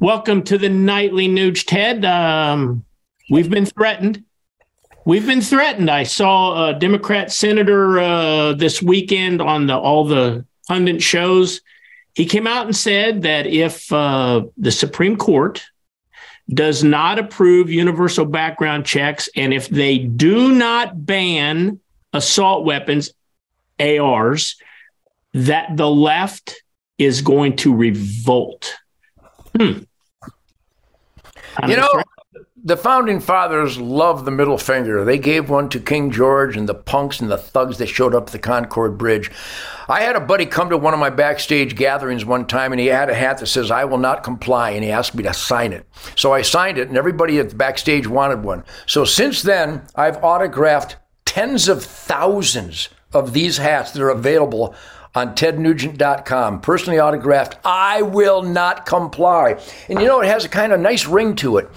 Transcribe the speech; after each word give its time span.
Welcome 0.00 0.44
to 0.44 0.56
the 0.56 0.70
nightly 0.70 1.28
Nuge, 1.28 1.66
Ted. 1.66 2.06
Um, 2.06 2.86
we've 3.28 3.50
been 3.50 3.66
threatened. 3.66 4.24
We've 5.04 5.26
been 5.26 5.42
threatened. 5.42 5.90
I 5.90 6.04
saw 6.04 6.68
a 6.68 6.72
Democrat 6.72 7.30
senator 7.30 7.98
uh, 7.98 8.54
this 8.54 8.80
weekend 8.80 9.42
on 9.42 9.66
the, 9.66 9.76
all 9.76 10.06
the 10.06 10.46
pundit 10.66 11.02
shows. 11.02 11.60
He 12.14 12.24
came 12.24 12.46
out 12.46 12.64
and 12.64 12.74
said 12.74 13.20
that 13.22 13.46
if 13.46 13.92
uh, 13.92 14.44
the 14.56 14.70
Supreme 14.70 15.18
Court 15.18 15.62
does 16.48 16.82
not 16.82 17.18
approve 17.18 17.68
universal 17.68 18.24
background 18.24 18.86
checks, 18.86 19.28
and 19.36 19.52
if 19.52 19.68
they 19.68 19.98
do 19.98 20.54
not 20.54 21.04
ban 21.04 21.78
assault 22.14 22.64
weapons, 22.64 23.12
ARs, 23.78 24.56
that 25.34 25.76
the 25.76 25.90
left 25.90 26.62
is 26.96 27.20
going 27.20 27.56
to 27.56 27.74
revolt. 27.74 28.76
Hmm. 29.54 29.80
You 31.68 31.76
know, 31.76 32.02
the 32.62 32.76
founding 32.76 33.20
fathers 33.20 33.78
loved 33.78 34.24
the 34.24 34.30
middle 34.30 34.58
finger. 34.58 35.04
They 35.04 35.18
gave 35.18 35.48
one 35.48 35.68
to 35.70 35.80
King 35.80 36.10
George 36.10 36.56
and 36.56 36.68
the 36.68 36.74
punks 36.74 37.20
and 37.20 37.30
the 37.30 37.38
thugs 37.38 37.78
that 37.78 37.86
showed 37.86 38.14
up 38.14 38.26
at 38.26 38.32
the 38.32 38.38
Concord 38.38 38.98
Bridge. 38.98 39.30
I 39.88 40.02
had 40.02 40.16
a 40.16 40.20
buddy 40.20 40.46
come 40.46 40.70
to 40.70 40.76
one 40.76 40.94
of 40.94 41.00
my 41.00 41.10
backstage 41.10 41.74
gatherings 41.74 42.24
one 42.24 42.46
time 42.46 42.72
and 42.72 42.80
he 42.80 42.88
had 42.88 43.10
a 43.10 43.14
hat 43.14 43.38
that 43.38 43.46
says, 43.46 43.70
I 43.70 43.84
will 43.84 43.98
not 43.98 44.22
comply. 44.22 44.70
And 44.70 44.84
he 44.84 44.90
asked 44.90 45.14
me 45.14 45.22
to 45.24 45.34
sign 45.34 45.72
it. 45.72 45.86
So 46.16 46.32
I 46.32 46.42
signed 46.42 46.78
it 46.78 46.88
and 46.88 46.98
everybody 46.98 47.38
at 47.38 47.50
the 47.50 47.56
backstage 47.56 48.06
wanted 48.06 48.42
one. 48.42 48.64
So 48.86 49.04
since 49.04 49.42
then, 49.42 49.82
I've 49.94 50.22
autographed 50.22 50.96
tens 51.24 51.68
of 51.68 51.82
thousands 51.84 52.88
of 53.12 53.32
these 53.32 53.56
hats 53.56 53.92
that 53.92 54.02
are 54.02 54.10
available 54.10 54.74
on 55.14 55.34
tednugent.com. 55.34 56.60
Personally 56.60 57.00
autographed, 57.00 57.58
I 57.64 58.02
will 58.02 58.42
not 58.42 58.86
comply. 58.86 59.60
And 59.88 60.00
you 60.00 60.06
know, 60.06 60.20
it 60.20 60.26
has 60.26 60.44
a 60.44 60.48
kind 60.48 60.72
of 60.72 60.80
nice 60.80 61.06
ring 61.06 61.34
to 61.36 61.58
it. 61.58 61.68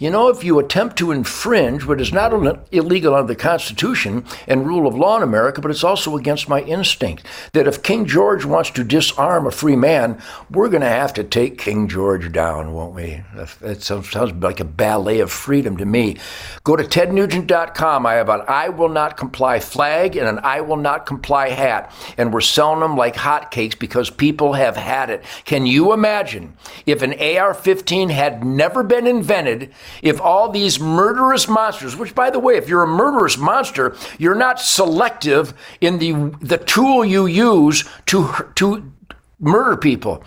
You 0.00 0.08
know, 0.08 0.28
if 0.28 0.42
you 0.42 0.58
attempt 0.58 0.96
to 0.96 1.12
infringe 1.12 1.84
what 1.84 2.00
is 2.00 2.10
not 2.10 2.32
only 2.32 2.58
illegal 2.72 3.14
under 3.14 3.26
the 3.34 3.36
Constitution 3.36 4.24
and 4.46 4.66
rule 4.66 4.86
of 4.86 4.94
law 4.94 5.18
in 5.18 5.22
America, 5.22 5.60
but 5.60 5.70
it's 5.70 5.84
also 5.84 6.16
against 6.16 6.48
my 6.48 6.62
instinct 6.62 7.26
that 7.52 7.66
if 7.66 7.82
King 7.82 8.06
George 8.06 8.46
wants 8.46 8.70
to 8.70 8.82
disarm 8.82 9.46
a 9.46 9.50
free 9.50 9.76
man, 9.76 10.18
we're 10.50 10.70
going 10.70 10.80
to 10.80 10.88
have 10.88 11.12
to 11.12 11.22
take 11.22 11.58
King 11.58 11.86
George 11.86 12.32
down, 12.32 12.72
won't 12.72 12.94
we? 12.94 13.22
That 13.60 13.82
sounds 13.82 14.14
like 14.14 14.58
a 14.60 14.64
ballet 14.64 15.20
of 15.20 15.30
freedom 15.30 15.76
to 15.76 15.84
me. 15.84 16.16
Go 16.64 16.76
to 16.76 16.84
tednugent.com. 16.84 18.06
I 18.06 18.14
have 18.14 18.30
an 18.30 18.40
I 18.48 18.70
will 18.70 18.88
not 18.88 19.18
comply 19.18 19.60
flag 19.60 20.16
and 20.16 20.26
an 20.26 20.38
I 20.42 20.62
will 20.62 20.78
not 20.78 21.04
comply 21.04 21.50
hat, 21.50 21.92
and 22.16 22.32
we're 22.32 22.40
selling 22.40 22.80
them 22.80 22.96
like 22.96 23.16
hotcakes 23.16 23.78
because 23.78 24.08
people 24.08 24.54
have 24.54 24.78
had 24.78 25.10
it. 25.10 25.22
Can 25.44 25.66
you 25.66 25.92
imagine 25.92 26.56
if 26.86 27.02
an 27.02 27.12
AR 27.20 27.52
15 27.52 28.08
had 28.08 28.42
never 28.42 28.82
been 28.82 29.06
invented? 29.06 29.74
If 30.02 30.20
all 30.20 30.50
these 30.50 30.80
murderous 30.80 31.48
monsters, 31.48 31.96
which 31.96 32.14
by 32.14 32.30
the 32.30 32.38
way, 32.38 32.56
if 32.56 32.68
you're 32.68 32.82
a 32.82 32.86
murderous 32.86 33.36
monster, 33.36 33.96
you're 34.18 34.34
not 34.34 34.60
selective 34.60 35.54
in 35.80 35.98
the 35.98 36.12
the 36.40 36.58
tool 36.58 37.04
you 37.04 37.26
use 37.26 37.84
to 38.06 38.28
to 38.56 38.92
murder 39.38 39.76
people. 39.76 40.22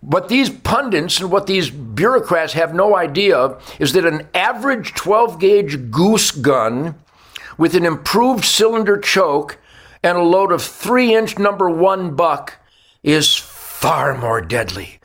What 0.00 0.28
these 0.28 0.48
pundits 0.48 1.20
and 1.20 1.30
what 1.30 1.46
these 1.46 1.68
bureaucrats 1.68 2.54
have 2.54 2.74
no 2.74 2.96
idea 2.96 3.36
of 3.36 3.76
is 3.78 3.92
that 3.92 4.06
an 4.06 4.26
average 4.32 4.94
12 4.94 5.38
gauge 5.38 5.90
goose 5.90 6.30
gun 6.30 6.94
with 7.58 7.74
an 7.74 7.84
improved 7.84 8.44
cylinder 8.44 8.96
choke 8.96 9.58
and 10.02 10.16
a 10.16 10.22
load 10.22 10.52
of 10.52 10.62
three 10.62 11.14
inch 11.14 11.38
number 11.38 11.68
one 11.68 12.16
buck 12.16 12.56
is 13.02 13.34
far 13.34 14.16
more 14.16 14.40
deadly, 14.40 14.98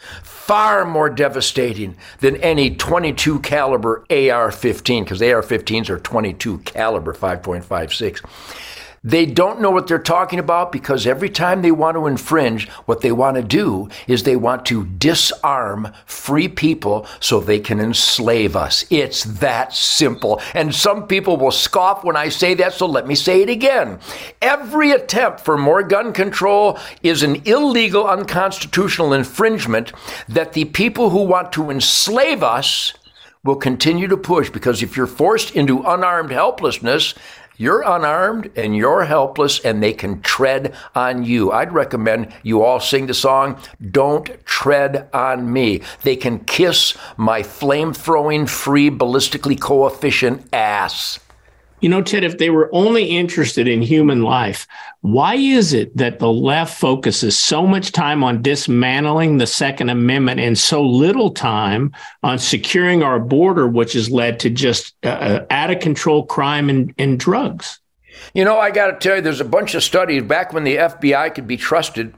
far 0.45 0.85
more 0.85 1.09
devastating 1.09 1.95
than 2.19 2.35
any 2.35 2.75
22 2.75 3.39
caliber 3.39 4.05
AR-15 4.11 5.03
because 5.03 5.19
AR-15s 5.19 5.89
are 5.89 5.97
22 5.97 6.59
caliber 6.59 7.15
5.56. 7.15 8.74
They 9.05 9.27
don't 9.27 9.61
know 9.61 9.69
what 9.69 9.85
they're 9.85 9.99
talking 9.99 10.39
about 10.39 10.71
because 10.71 11.05
every 11.05 11.29
time 11.29 11.61
they 11.61 11.71
want 11.71 11.95
to 11.95 12.07
infringe, 12.07 12.67
what 12.87 13.01
they 13.01 13.11
want 13.11 13.37
to 13.37 13.43
do 13.43 13.87
is 14.07 14.23
they 14.23 14.35
want 14.35 14.65
to 14.65 14.85
disarm 14.85 15.93
free 16.07 16.47
people 16.47 17.05
so 17.19 17.39
they 17.39 17.59
can 17.59 17.79
enslave 17.79 18.55
us. 18.55 18.83
It's 18.89 19.23
that 19.23 19.73
simple. 19.73 20.41
And 20.55 20.73
some 20.73 21.05
people 21.05 21.37
will 21.37 21.51
scoff 21.51 22.03
when 22.03 22.15
I 22.17 22.29
say 22.29 22.55
that, 22.55 22.73
so 22.73 22.87
let 22.87 23.05
me 23.05 23.13
say 23.13 23.43
it 23.43 23.49
again. 23.49 23.99
Every 24.41 24.89
attempt 24.89 25.41
for 25.41 25.55
more 25.55 25.83
gun 25.83 26.11
control 26.11 26.79
is 27.03 27.21
an 27.21 27.43
illegal, 27.45 28.07
unconstitutional 28.07 29.13
infringement 29.13 29.93
that 30.29 30.53
the 30.53 30.65
people 30.65 31.11
who 31.11 31.21
want 31.21 31.53
to 31.53 31.69
enslave 31.69 32.41
us 32.41 32.93
will 33.43 33.55
continue 33.55 34.07
to 34.07 34.17
push 34.17 34.49
because 34.49 34.81
if 34.81 34.97
you're 34.97 35.05
forced 35.05 35.55
into 35.55 35.83
unarmed 35.83 36.31
helplessness, 36.31 37.13
you're 37.57 37.81
unarmed 37.81 38.51
and 38.55 38.75
you're 38.75 39.05
helpless, 39.05 39.59
and 39.59 39.81
they 39.81 39.93
can 39.93 40.21
tread 40.21 40.75
on 40.93 41.23
you. 41.23 41.51
I'd 41.51 41.73
recommend 41.73 42.33
you 42.43 42.63
all 42.63 42.79
sing 42.79 43.07
the 43.07 43.13
song, 43.13 43.59
Don't 43.91 44.29
Tread 44.45 45.09
on 45.13 45.51
Me. 45.51 45.81
They 46.03 46.15
can 46.15 46.39
kiss 46.39 46.97
my 47.17 47.43
flame 47.43 47.93
throwing, 47.93 48.45
free, 48.47 48.89
ballistically 48.89 49.59
coefficient 49.59 50.47
ass. 50.53 51.19
You 51.81 51.89
know, 51.89 52.01
Ted, 52.01 52.23
if 52.23 52.37
they 52.37 52.49
were 52.49 52.69
only 52.73 53.05
interested 53.05 53.67
in 53.67 53.81
human 53.81 54.21
life, 54.21 54.65
why 55.01 55.35
is 55.35 55.73
it 55.73 55.95
that 55.97 56.19
the 56.19 56.31
left 56.31 56.79
focuses 56.79 57.37
so 57.37 57.67
much 57.67 57.91
time 57.91 58.23
on 58.23 58.41
dismantling 58.41 59.37
the 59.37 59.47
Second 59.47 59.89
Amendment 59.89 60.39
and 60.39 60.57
so 60.57 60.81
little 60.81 61.31
time 61.31 61.91
on 62.23 62.39
securing 62.39 63.03
our 63.03 63.19
border, 63.19 63.67
which 63.67 63.93
has 63.93 64.09
led 64.09 64.39
to 64.39 64.49
just 64.49 64.95
uh, 65.03 65.09
uh 65.09 65.45
out 65.51 65.69
of 65.69 65.79
control 65.79 66.25
crime 66.25 66.69
and, 66.69 66.93
and 66.97 67.19
drugs? 67.19 67.79
You 68.33 68.45
know, 68.45 68.57
I 68.57 68.71
got 68.71 68.87
to 68.87 68.97
tell 68.97 69.17
you, 69.17 69.21
there's 69.21 69.41
a 69.41 69.45
bunch 69.45 69.75
of 69.75 69.83
studies 69.83 70.23
back 70.23 70.53
when 70.53 70.63
the 70.63 70.77
FBI 70.77 71.35
could 71.35 71.47
be 71.47 71.57
trusted 71.57 72.13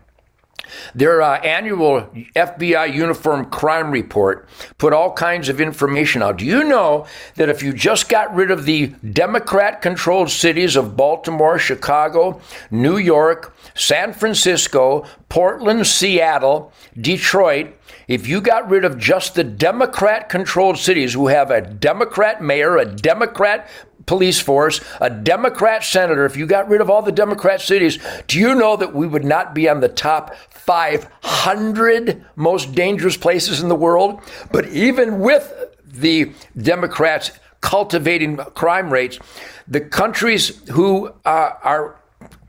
their 0.96 1.22
uh, 1.22 1.40
annual 1.42 2.10
FBI 2.36 2.94
Uniform 2.94 3.46
Crime 3.50 3.92
Report 3.92 4.48
put 4.78 4.94
all 4.94 5.14
kinds 5.14 5.50
of 5.50 5.62
information 5.62 6.22
out. 6.22 6.38
Do 6.38 6.46
you 6.46 6.64
know 6.64 7.06
that 7.36 7.50
if 7.50 7.64
you 7.64 7.74
just 7.74 8.10
got 8.10 8.34
rid 8.36 8.52
of 8.52 8.66
the 8.66 8.88
Democrat 9.12 9.82
controlled 9.82 10.30
cities 10.30 10.76
of 10.76 10.96
Baltimore, 10.96 11.60
Chicago, 11.60 12.42
New 12.72 12.98
York, 12.98 13.56
San 13.76 14.14
Francisco, 14.14 15.06
Portland, 15.30 15.86
Seattle, 15.86 16.72
Detroit, 17.00 17.76
if 18.08 18.28
you 18.28 18.40
got 18.40 18.70
rid 18.70 18.86
of 18.86 18.98
just 18.98 19.36
the 19.36 19.44
Democrat 19.44 20.30
controlled 20.30 20.78
cities 20.78 21.14
who 21.14 21.28
have 21.28 21.52
a 21.52 21.62
Democrat 21.62 22.42
mayor, 22.42 22.78
a 22.78 22.86
Democrat 22.86 23.70
police 24.08 24.40
force, 24.40 24.82
a 25.00 25.10
Democrat 25.12 25.84
senator, 25.84 26.26
if 26.26 26.36
you 26.36 26.48
got 26.48 26.68
rid 26.68 26.82
of 26.82 26.90
all 26.90 27.04
the 27.04 27.12
Democrat 27.12 27.62
cities, 27.62 28.00
do 28.26 28.40
you 28.40 28.56
know 28.56 28.76
that 28.76 28.96
we 28.96 29.06
would 29.06 29.26
not 29.26 29.54
be 29.54 29.70
on 29.70 29.82
the 29.82 29.90
top 29.90 30.36
500 30.50 32.26
most 32.36 32.74
dangerous 32.74 33.18
places 33.18 33.62
in 33.62 33.70
the 33.70 33.76
world? 33.76 34.22
But 34.52 34.70
even 34.70 35.20
with 35.20 35.54
the 35.86 36.34
Democrats 36.58 37.32
cultivating 37.62 38.38
crime 38.38 38.92
rates, 38.92 39.20
the 39.68 39.82
countries 39.82 40.68
who 40.70 41.14
uh, 41.26 41.52
are 41.64 42.02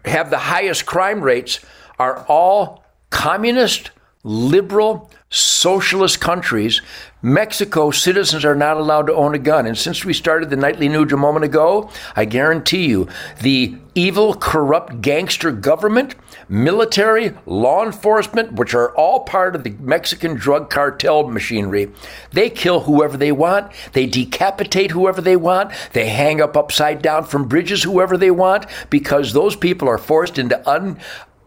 have 0.05 0.31
the 0.31 0.39
highest 0.39 0.87
crime 0.87 1.21
rates 1.21 1.61
are 1.99 2.25
all 2.29 2.85
communist, 3.11 3.91
liberal, 4.28 5.11
socialist 5.31 6.21
countries, 6.21 6.83
Mexico 7.21 7.91
citizens 7.91 8.44
are 8.44 8.55
not 8.55 8.77
allowed 8.77 9.06
to 9.06 9.15
own 9.15 9.34
a 9.34 9.39
gun. 9.39 9.66
And 9.66 9.77
since 9.77 10.05
we 10.05 10.12
started 10.12 10.50
the 10.50 10.56
nightly 10.56 10.89
Nuge 10.89 11.12
a 11.12 11.16
moment 11.16 11.44
ago, 11.44 11.91
I 12.15 12.27
guarantee 12.27 12.87
you 12.87 13.09
the 13.41 13.75
evil, 13.94 14.34
corrupt 14.34 15.00
gangster 15.00 15.50
government, 15.50 16.15
military, 16.49 17.34
law 17.47 17.84
enforcement, 17.84 18.53
which 18.53 18.72
are 18.72 18.94
all 18.94 19.25
part 19.25 19.56
of 19.56 19.65
the 19.65 19.75
Mexican 19.81 20.37
drug 20.37 20.71
cartel 20.71 21.27
machinery, 21.27 21.91
they 22.31 22.49
kill 22.49 22.81
whoever 22.81 23.17
they 23.17 23.32
want. 23.32 23.73
They 23.94 24.06
decapitate 24.06 24.93
whoever 24.93 25.20
they 25.20 25.37
want. 25.37 25.73
They 25.94 26.08
hang 26.08 26.41
up 26.41 26.56
upside 26.56 27.03
down 27.03 27.25
from 27.25 27.49
bridges 27.49 27.82
whoever 27.82 28.17
they 28.17 28.31
want 28.31 28.67
because 28.88 29.32
those 29.32 29.56
people 29.56 29.88
are 29.88 29.99
forced 29.99 30.38
into 30.38 30.67
un, 30.69 30.99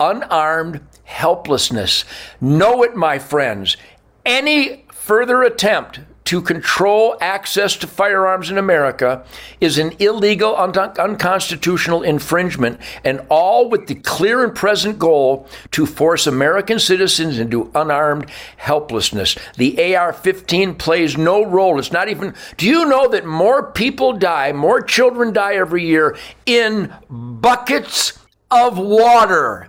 unarmed 0.09 0.81
helplessness. 1.03 2.05
Know 2.39 2.83
it, 2.83 2.95
my 2.95 3.19
friends. 3.19 3.77
Any 4.25 4.85
further 4.91 5.43
attempt 5.43 5.99
to 6.31 6.41
control 6.41 7.17
access 7.19 7.75
to 7.75 7.85
firearms 7.85 8.49
in 8.49 8.57
America 8.57 9.25
is 9.59 9.77
an 9.77 9.91
illegal, 9.99 10.55
un- 10.55 10.77
unconstitutional 10.77 12.03
infringement, 12.03 12.79
and 13.03 13.25
all 13.27 13.69
with 13.69 13.87
the 13.87 13.95
clear 13.95 14.41
and 14.41 14.55
present 14.55 14.97
goal 14.97 15.45
to 15.71 15.85
force 15.85 16.27
American 16.27 16.79
citizens 16.79 17.37
into 17.37 17.69
unarmed 17.75 18.29
helplessness. 18.55 19.35
The 19.57 19.93
AR 19.93 20.13
15 20.13 20.75
plays 20.75 21.17
no 21.17 21.43
role. 21.43 21.79
It's 21.79 21.91
not 21.91 22.07
even. 22.07 22.33
Do 22.55 22.65
you 22.65 22.85
know 22.85 23.09
that 23.09 23.25
more 23.25 23.71
people 23.71 24.13
die, 24.13 24.53
more 24.53 24.81
children 24.81 25.33
die 25.33 25.55
every 25.55 25.85
year 25.85 26.17
in 26.45 26.93
buckets 27.09 28.13
of 28.49 28.77
water? 28.77 29.67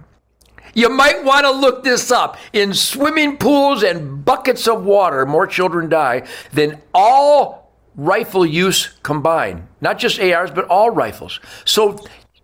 You 0.74 0.88
might 0.88 1.24
want 1.24 1.44
to 1.44 1.50
look 1.50 1.84
this 1.84 2.10
up. 2.10 2.36
In 2.52 2.72
swimming 2.72 3.36
pools 3.36 3.82
and 3.82 4.24
buckets 4.24 4.66
of 4.66 4.84
water, 4.84 5.26
more 5.26 5.46
children 5.46 5.88
die 5.88 6.26
than 6.52 6.80
all 6.94 7.72
rifle 7.94 8.46
use 8.46 8.88
combined. 9.02 9.66
Not 9.80 9.98
just 9.98 10.20
ARs, 10.20 10.50
but 10.50 10.66
all 10.68 10.90
rifles. 10.90 11.40
So 11.64 11.98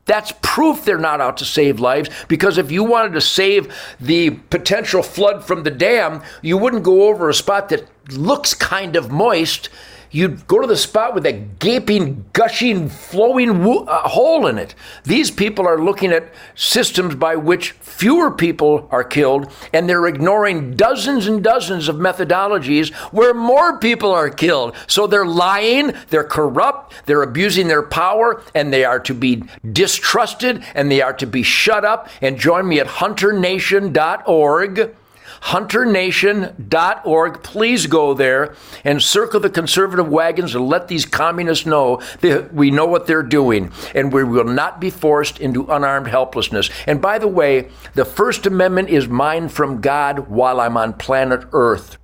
that's 0.05 0.33
proof 0.43 0.85
they're 0.85 0.99
not 0.99 1.21
out 1.21 1.37
to 1.39 1.45
save 1.45 1.81
lives 1.81 2.09
because 2.29 2.59
if 2.59 2.71
you 2.71 2.83
wanted 2.83 3.13
to 3.13 3.21
save 3.21 3.75
the 4.01 4.31
potential 4.31 5.03
flood 5.03 5.45
from 5.45 5.63
the 5.63 5.71
dam, 5.71 6.23
you 6.43 6.57
wouldn't 6.57 6.83
go 6.83 7.09
over 7.09 7.29
a 7.29 7.35
spot 7.35 7.69
that 7.69 7.87
looks 8.11 8.55
kind 8.55 8.97
of 8.97 9.11
moist 9.11 9.69
you'd 10.11 10.47
go 10.47 10.61
to 10.61 10.67
the 10.67 10.77
spot 10.77 11.15
with 11.15 11.25
a 11.27 11.33
gaping, 11.33 12.25
gushing, 12.33 12.89
flowing 12.89 13.65
wo- 13.65 13.85
uh, 13.85 14.09
hole 14.09 14.47
in 14.47 14.59
it. 14.59 14.75
These 15.05 15.31
people 15.31 15.67
are 15.67 15.81
looking 15.81 16.13
at 16.13 16.33
systems 16.55 17.15
by 17.15 17.37
which 17.37 17.73
fewer 17.73 18.31
people 18.31 18.89
are 18.91 19.05
killed, 19.05 19.53
and 19.73 19.89
they're 19.89 20.07
ignoring 20.07 20.77
dozens 20.77 21.27
and 21.27 21.43
dozens 21.43 21.89
of 21.89 21.97
methodologies 21.97 22.93
where 23.13 23.35
more 23.35 23.79
people 23.79 24.13
are 24.13 24.31
killed. 24.31 24.75
So 24.87 25.07
they're 25.07 25.27
lying, 25.27 25.93
they're 26.09 26.25
corrupt, 26.25 26.95
they're 27.07 27.23
abusing 27.23 27.69
their 27.69 27.83
power, 27.83 28.43
and 28.55 28.73
they 28.73 28.85
are 28.85 29.01
to 29.01 29.15
be 29.15 29.43
distrusted 29.73 30.65
and 30.75 30.91
they 30.91 31.03
are 31.03 31.13
to 31.15 31.27
be 31.27 31.43
shut 31.43 31.85
up. 31.85 32.09
And 32.21 32.39
join 32.39 32.69
me 32.69 32.81
at 32.81 32.87
hunternation.org 32.87 34.95
hunternation.org. 35.43 37.43
Please 37.43 37.87
go 37.87 38.15
there 38.15 38.55
and 38.85 39.03
circle 39.03 39.41
the 39.41 39.51
conservative 39.51 40.09
wagons 40.09 40.55
and 40.55 40.69
let 40.69 40.89
these 40.89 41.07
communists 41.07 41.67
know 41.67 42.01
that 42.21 42.55
we 42.55 42.71
know 42.71 42.87
what 42.87 43.07
they're 43.07 43.23
doing 43.23 43.73
and 43.95 44.13
we 44.13 44.25
will 44.25 44.45
not 44.45 44.81
be 44.81 44.91
forced 44.91 45.41
into 45.41 45.67
unarmed 45.67 46.09
helplessness. 46.09 46.71
And 46.87 47.01
by 47.01 47.19
the 47.19 47.29
way, 47.29 47.69
the 47.95 48.05
First 48.05 48.47
Amendment 48.47 48.89
is 48.89 49.09
mine 49.09 49.49
from 49.49 49.81
God 49.81 50.29
while 50.29 50.61
I'm 50.61 50.77
on 50.77 50.95
planet 50.95 51.45
Earth. 51.53 51.99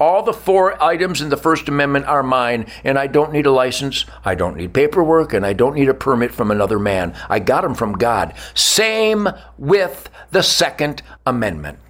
All 0.00 0.22
the 0.22 0.32
four 0.32 0.80
items 0.82 1.20
in 1.20 1.28
the 1.28 1.36
First 1.36 1.68
Amendment 1.68 2.06
are 2.06 2.22
mine, 2.22 2.66
and 2.84 2.98
I 2.98 3.08
don't 3.08 3.32
need 3.32 3.46
a 3.46 3.50
license, 3.50 4.04
I 4.24 4.34
don't 4.34 4.56
need 4.56 4.72
paperwork, 4.72 5.32
and 5.32 5.44
I 5.44 5.54
don't 5.54 5.74
need 5.74 5.88
a 5.88 5.94
permit 5.94 6.32
from 6.32 6.50
another 6.50 6.78
man. 6.78 7.16
I 7.28 7.40
got 7.40 7.62
them 7.62 7.74
from 7.74 7.94
God. 7.94 8.34
Same 8.54 9.28
with 9.56 10.08
the 10.30 10.42
Second 10.42 11.02
Amendment. 11.26 11.80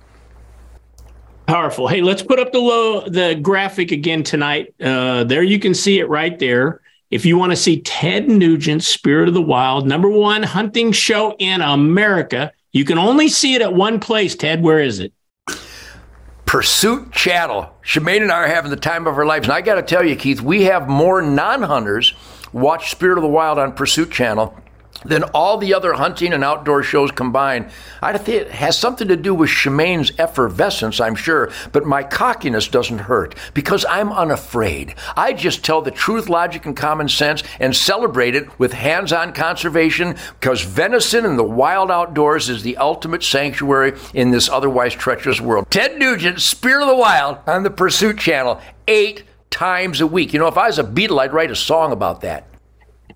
Powerful. 1.49 1.89
Hey, 1.89 2.03
let's 2.03 2.21
put 2.21 2.39
up 2.39 2.53
the 2.53 2.59
low 2.59 3.09
the 3.09 3.35
graphic 3.35 3.91
again 3.91 4.23
tonight. 4.23 4.75
Uh, 4.83 5.25
there 5.25 5.43
you 5.43 5.59
can 5.59 5.73
see 5.73 5.99
it 5.99 6.07
right 6.07 6.39
there. 6.39 6.83
If 7.11 7.25
you 7.25 7.39
want 7.39 7.53
to 7.53 7.57
see 7.57 7.81
Ted 7.81 8.29
Nugent's 8.29 8.87
Spirit 8.87 9.29
of 9.29 9.35
the 9.35 9.41
Wild, 9.41 9.87
number 9.87 10.11
one 10.11 10.43
hunting 10.43 10.93
show 10.93 11.35
in 11.39 11.63
America, 11.63 12.53
you 12.73 12.85
can 12.85 12.99
only 12.99 13.29
see 13.29 13.55
it 13.55 13.63
at 13.63 13.73
one 13.73 13.99
place. 13.99 14.37
Ted, 14.37 14.63
where 14.63 14.79
is 14.79 15.01
it? 15.01 15.15
Pursuit 16.45 17.13
Channel. 17.13 17.73
Shemane 17.83 18.21
and 18.21 18.31
I 18.31 18.43
are 18.43 18.47
having 18.47 18.71
the 18.71 18.77
time 18.77 19.07
of 19.07 19.17
our 19.17 19.25
lives. 19.25 19.47
And 19.47 19.53
I 19.55 19.63
got 19.63 19.77
to 19.77 19.83
tell 19.83 20.05
you, 20.05 20.17
Keith, 20.17 20.43
we 20.43 20.65
have 20.65 20.87
more 20.87 21.23
non 21.23 21.63
hunters 21.63 22.13
watch 22.53 22.91
Spirit 22.91 23.17
of 23.17 23.23
the 23.23 23.29
Wild 23.29 23.59
on 23.59 23.73
Pursuit 23.73 24.11
Channel 24.11 24.55
than 25.05 25.23
all 25.35 25.59
the 25.59 25.75
other 25.75 25.95
hunting 25.95 26.33
and 26.33 26.43
outdoor 26.43 26.83
shows 26.83 27.11
combined. 27.11 27.71
I 28.03 28.17
think 28.19 28.43
it 28.43 28.51
has 28.51 28.79
something 28.79 29.09
to 29.09 29.17
do 29.17 29.35
with 29.35 29.51
Shemane's 29.51 30.13
effervescence, 30.19 31.01
I'm 31.01 31.15
sure, 31.15 31.51
but 31.73 31.85
my 31.85 32.03
cockiness 32.03 32.69
doesn't 32.69 33.01
hurt 33.01 33.35
because 33.55 33.85
I'm 33.89 34.13
unafraid. 34.13 34.95
I 35.17 35.33
just 35.33 35.65
tell 35.65 35.83
the 35.83 35.91
truth, 35.91 36.29
logic, 36.29 36.67
and 36.67 36.77
common 36.77 37.09
sense 37.09 37.43
and 37.61 37.75
celebrate 37.75 38.35
it 38.35 38.59
with 38.59 38.73
hands 38.73 39.13
on 39.13 39.33
conservation 39.33 40.17
because 40.41 40.63
venison 40.63 41.25
in 41.25 41.37
the 41.37 41.45
wild 41.45 41.91
outdoors 41.91 42.49
is 42.49 42.63
the 42.63 42.77
ultimate 42.77 43.23
sanctuary 43.23 43.95
in 44.15 44.31
this 44.31 44.49
otherwise 44.49 44.95
treacherous 44.95 45.41
world. 45.41 45.71
Ted 45.71 45.99
Nugent, 45.99 46.41
Spirit 46.41 46.83
of 46.83 46.89
the 46.89 46.97
Wild 46.97 47.39
on 47.47 47.63
the 47.63 47.71
Pursuit 47.71 48.19
Channel, 48.19 48.61
eight 48.87 49.25
times 49.51 50.01
a 50.01 50.07
week. 50.07 50.33
You 50.33 50.41
know, 50.41 50.49
if 50.49 50.59
I 50.59 50.67
was 50.67 50.79
a 50.79 50.85
Beatle, 50.85 51.21
I'd 51.21 51.33
write 51.33 51.51
a 51.51 51.57
song 51.57 51.93
about 51.93 52.23
that. 52.23 52.47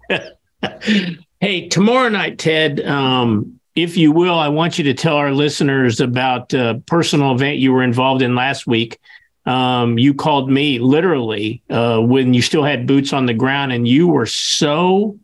Hey, 1.43 1.67
tomorrow 1.67 2.09
night, 2.09 2.39
Ted, 2.39 2.79
um, 2.87 3.59
if 3.75 3.97
you 3.97 4.13
will, 4.13 4.39
I 4.39 4.47
want 4.47 4.79
you 4.79 4.85
to 4.85 4.95
tell 4.95 5.17
our 5.17 5.33
listeners 5.33 5.99
about 5.99 6.55
a 6.55 6.81
personal 6.87 7.33
event 7.33 7.59
you 7.59 7.73
were 7.73 7.83
involved 7.83 8.23
in 8.23 8.37
last 8.37 8.65
week. 8.65 9.01
Um, 9.45 9.99
you 9.99 10.15
called 10.15 10.49
me 10.49 10.79
literally 10.79 11.61
uh, 11.69 11.99
when 11.99 12.33
you 12.33 12.43
still 12.43 12.63
had 12.63 12.87
boots 12.87 13.13
on 13.13 13.27
the 13.27 13.35
ground, 13.35 13.73
and 13.73 13.89
you 13.89 14.07
were 14.07 14.25
so 14.25 15.19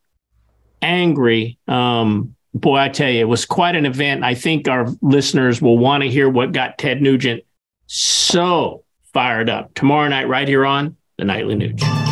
angry. 0.83 1.57
Um, 1.69 2.35
boy, 2.53 2.79
I 2.79 2.89
tell 2.89 3.09
you, 3.09 3.21
it 3.21 3.29
was 3.29 3.47
quite 3.47 3.77
an 3.77 3.87
event. 3.87 4.25
I 4.25 4.35
think 4.35 4.67
our 4.67 4.89
listeners 5.01 5.63
will 5.63 5.79
want 5.79 6.03
to 6.03 6.11
hear 6.11 6.29
what 6.29 6.51
got 6.51 6.79
Ted 6.79 7.01
Nugent 7.01 7.45
so 7.87 8.83
fired 9.13 9.49
up 9.49 9.73
tomorrow 9.75 10.09
night, 10.09 10.27
right 10.27 10.49
here 10.49 10.67
on 10.67 10.97
the 11.17 11.25
Nightly 11.25 11.55
Nuge. 11.55 12.08